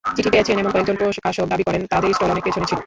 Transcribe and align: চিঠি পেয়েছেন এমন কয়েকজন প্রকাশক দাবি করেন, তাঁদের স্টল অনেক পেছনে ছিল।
চিঠি 0.05 0.29
পেয়েছেন 0.33 0.55
এমন 0.57 0.71
কয়েকজন 0.73 0.95
প্রকাশক 0.99 1.45
দাবি 1.51 1.63
করেন, 1.67 1.81
তাঁদের 1.91 2.09
স্টল 2.13 2.29
অনেক 2.33 2.43
পেছনে 2.47 2.65
ছিল। 2.65 2.79